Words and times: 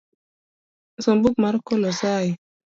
Som 1.05 1.17
buk 1.23 1.35
mar 1.43 1.55
kolosai 1.67 2.27